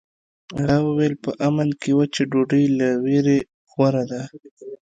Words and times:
هغه 0.59 0.77
وویل 0.87 1.13
په 1.23 1.31
امن 1.47 1.69
کې 1.81 1.91
وچه 1.99 2.23
ډوډۍ 2.31 2.63
له 2.79 2.87
ویرې 3.05 3.39
غوره 3.71 4.03
ده. 4.11 4.21